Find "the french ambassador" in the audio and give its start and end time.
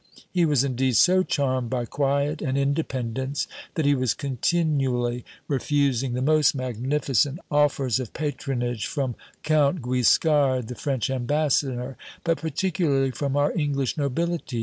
10.69-11.97